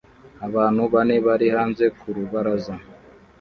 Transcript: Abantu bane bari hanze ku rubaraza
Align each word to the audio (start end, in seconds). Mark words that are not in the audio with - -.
Abantu 0.47 0.81
bane 0.93 1.15
bari 1.25 1.47
hanze 1.55 1.85
ku 1.99 2.05
rubaraza 2.15 2.73